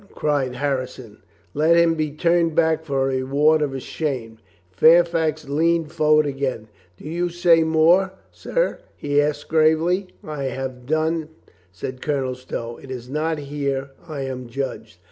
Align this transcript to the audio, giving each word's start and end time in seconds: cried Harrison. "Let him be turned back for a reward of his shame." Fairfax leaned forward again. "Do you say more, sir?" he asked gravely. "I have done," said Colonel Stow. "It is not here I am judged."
cried 0.15 0.55
Harrison. 0.55 1.21
"Let 1.53 1.77
him 1.77 1.93
be 1.93 2.09
turned 2.09 2.55
back 2.55 2.83
for 2.83 3.03
a 3.11 3.17
reward 3.17 3.61
of 3.61 3.73
his 3.73 3.83
shame." 3.83 4.39
Fairfax 4.71 5.47
leaned 5.47 5.91
forward 5.91 6.25
again. 6.25 6.69
"Do 6.97 7.05
you 7.07 7.29
say 7.29 7.61
more, 7.63 8.13
sir?" 8.31 8.79
he 8.95 9.21
asked 9.21 9.47
gravely. 9.47 10.07
"I 10.23 10.45
have 10.45 10.87
done," 10.87 11.29
said 11.71 12.01
Colonel 12.01 12.33
Stow. 12.33 12.77
"It 12.81 12.89
is 12.89 13.11
not 13.11 13.37
here 13.37 13.91
I 14.07 14.21
am 14.21 14.47
judged." 14.47 14.97